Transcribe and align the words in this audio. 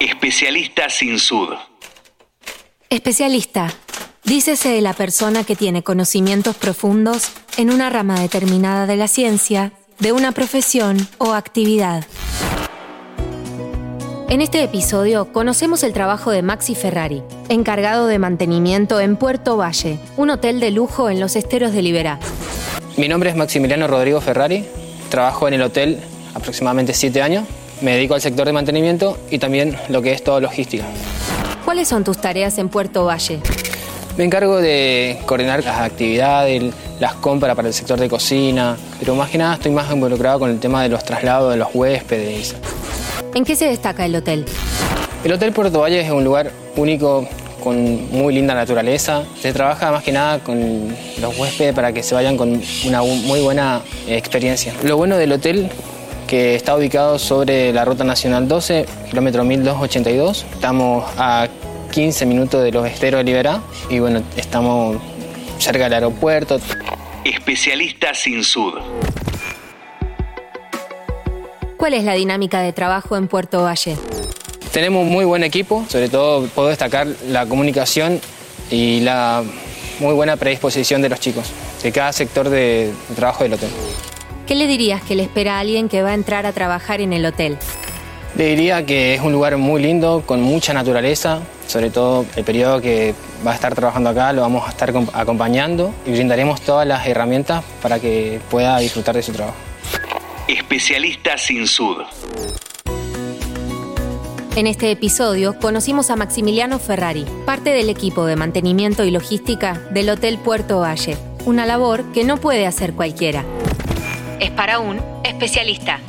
Especialista 0.00 0.90
sin 0.90 1.18
sud. 1.18 1.54
Especialista. 2.90 3.72
Dícese 4.24 4.68
de 4.68 4.82
la 4.82 4.92
persona 4.92 5.42
que 5.42 5.56
tiene 5.56 5.82
conocimientos 5.82 6.54
profundos 6.54 7.30
en 7.56 7.70
una 7.70 7.88
rama 7.88 8.20
determinada 8.20 8.84
de 8.86 8.96
la 8.96 9.08
ciencia, 9.08 9.72
de 9.98 10.12
una 10.12 10.32
profesión 10.32 11.08
o 11.16 11.32
actividad. 11.32 12.04
En 14.28 14.42
este 14.42 14.62
episodio 14.62 15.32
conocemos 15.32 15.82
el 15.82 15.94
trabajo 15.94 16.30
de 16.30 16.42
Maxi 16.42 16.74
Ferrari, 16.74 17.22
encargado 17.48 18.06
de 18.06 18.18
mantenimiento 18.18 19.00
en 19.00 19.16
Puerto 19.16 19.56
Valle, 19.56 19.98
un 20.18 20.28
hotel 20.28 20.60
de 20.60 20.72
lujo 20.72 21.08
en 21.08 21.20
los 21.20 21.36
esteros 21.36 21.72
de 21.72 21.80
Liberá. 21.80 22.20
Mi 22.98 23.08
nombre 23.08 23.30
es 23.30 23.36
Maximiliano 23.36 23.86
Rodrigo 23.86 24.20
Ferrari, 24.20 24.66
trabajo 25.08 25.48
en 25.48 25.54
el 25.54 25.62
hotel 25.62 26.00
aproximadamente 26.34 26.92
siete 26.92 27.22
años, 27.22 27.46
me 27.80 27.92
dedico 27.94 28.14
al 28.14 28.20
sector 28.20 28.46
de 28.46 28.52
mantenimiento 28.52 29.18
y 29.30 29.38
también 29.38 29.76
lo 29.88 30.02
que 30.02 30.12
es 30.12 30.22
toda 30.22 30.40
logística. 30.40 30.84
¿Cuáles 31.64 31.88
son 31.88 32.04
tus 32.04 32.18
tareas 32.18 32.58
en 32.58 32.68
Puerto 32.68 33.04
Valle? 33.04 33.40
Me 34.16 34.24
encargo 34.24 34.56
de 34.58 35.18
coordinar 35.26 35.62
las 35.62 35.80
actividades, 35.80 36.72
las 37.00 37.14
compras 37.14 37.54
para 37.54 37.68
el 37.68 37.74
sector 37.74 37.98
de 37.98 38.08
cocina, 38.08 38.76
pero 38.98 39.14
más 39.14 39.28
que 39.28 39.36
nada 39.36 39.54
estoy 39.54 39.72
más 39.72 39.90
involucrado 39.92 40.38
con 40.38 40.50
el 40.50 40.58
tema 40.58 40.82
de 40.82 40.88
los 40.88 41.04
traslados 41.04 41.52
de 41.52 41.58
los 41.58 41.68
huéspedes. 41.74 42.56
¿En 43.34 43.44
qué 43.44 43.54
se 43.56 43.66
destaca 43.66 44.06
el 44.06 44.16
hotel? 44.16 44.46
El 45.22 45.32
Hotel 45.32 45.52
Puerto 45.52 45.80
Valle 45.80 46.00
es 46.00 46.10
un 46.10 46.24
lugar 46.24 46.50
único 46.76 47.28
con 47.62 48.10
muy 48.12 48.32
linda 48.32 48.54
naturaleza. 48.54 49.24
Se 49.38 49.52
trabaja 49.52 49.90
más 49.90 50.04
que 50.04 50.12
nada 50.12 50.38
con 50.38 50.88
los 51.20 51.36
huéspedes 51.36 51.74
para 51.74 51.92
que 51.92 52.02
se 52.02 52.14
vayan 52.14 52.36
con 52.36 52.62
una 52.86 53.02
muy 53.02 53.40
buena 53.40 53.82
experiencia. 54.06 54.72
Lo 54.84 54.96
bueno 54.96 55.16
del 55.16 55.32
hotel 55.32 55.68
que 56.26 56.54
está 56.54 56.76
ubicado 56.76 57.18
sobre 57.18 57.72
la 57.72 57.84
Ruta 57.84 58.04
Nacional 58.04 58.48
12, 58.48 58.86
kilómetro 59.10 59.44
1282. 59.44 60.46
Estamos 60.52 61.04
a 61.16 61.48
15 61.92 62.26
minutos 62.26 62.62
de 62.62 62.72
los 62.72 62.86
esteros 62.86 63.18
de 63.18 63.24
Liberá 63.24 63.62
y 63.88 64.00
bueno, 64.00 64.22
estamos 64.36 64.96
cerca 65.58 65.84
del 65.84 65.94
aeropuerto. 65.94 66.60
Especialista 67.24 68.14
sin 68.14 68.42
sud. 68.42 68.74
¿Cuál 71.76 71.94
es 71.94 72.04
la 72.04 72.14
dinámica 72.14 72.60
de 72.60 72.72
trabajo 72.72 73.16
en 73.16 73.28
Puerto 73.28 73.62
Valle? 73.62 73.96
Tenemos 74.72 75.02
un 75.02 75.12
muy 75.12 75.24
buen 75.24 75.42
equipo, 75.44 75.84
sobre 75.88 76.08
todo 76.08 76.46
puedo 76.48 76.68
destacar 76.68 77.06
la 77.28 77.46
comunicación 77.46 78.20
y 78.70 79.00
la 79.00 79.42
muy 80.00 80.12
buena 80.14 80.36
predisposición 80.36 81.00
de 81.02 81.08
los 81.08 81.20
chicos, 81.20 81.50
de 81.82 81.92
cada 81.92 82.12
sector 82.12 82.48
de 82.48 82.92
trabajo 83.14 83.44
del 83.44 83.54
hotel. 83.54 83.70
¿Qué 84.46 84.54
le 84.54 84.68
dirías 84.68 85.02
que 85.02 85.16
le 85.16 85.24
espera 85.24 85.56
a 85.56 85.60
alguien 85.60 85.88
que 85.88 86.02
va 86.02 86.10
a 86.10 86.14
entrar 86.14 86.46
a 86.46 86.52
trabajar 86.52 87.00
en 87.00 87.12
el 87.12 87.26
hotel? 87.26 87.58
Le 88.36 88.46
diría 88.46 88.86
que 88.86 89.14
es 89.14 89.20
un 89.20 89.32
lugar 89.32 89.56
muy 89.56 89.82
lindo, 89.82 90.22
con 90.24 90.40
mucha 90.40 90.72
naturaleza, 90.72 91.40
sobre 91.66 91.90
todo 91.90 92.24
el 92.36 92.44
periodo 92.44 92.80
que 92.80 93.12
va 93.44 93.50
a 93.50 93.54
estar 93.54 93.74
trabajando 93.74 94.10
acá 94.10 94.32
lo 94.32 94.42
vamos 94.42 94.64
a 94.66 94.70
estar 94.70 94.92
acompañando 95.14 95.92
y 96.06 96.12
brindaremos 96.12 96.60
todas 96.60 96.86
las 96.86 97.06
herramientas 97.08 97.64
para 97.82 97.98
que 97.98 98.38
pueda 98.48 98.78
disfrutar 98.78 99.16
de 99.16 99.22
su 99.22 99.32
trabajo. 99.32 99.56
Especialista 100.46 101.36
sin 101.36 101.66
sud. 101.66 102.02
En 104.54 104.68
este 104.68 104.92
episodio 104.92 105.58
conocimos 105.58 106.10
a 106.10 106.16
Maximiliano 106.16 106.78
Ferrari, 106.78 107.26
parte 107.46 107.70
del 107.70 107.88
equipo 107.88 108.26
de 108.26 108.36
mantenimiento 108.36 109.04
y 109.04 109.10
logística 109.10 109.80
del 109.90 110.08
Hotel 110.08 110.38
Puerto 110.38 110.78
Valle, 110.78 111.16
una 111.46 111.66
labor 111.66 112.04
que 112.12 112.22
no 112.22 112.36
puede 112.36 112.66
hacer 112.66 112.92
cualquiera. 112.92 113.44
Es 114.40 114.50
para 114.50 114.78
un 114.78 115.00
especialista. 115.24 116.00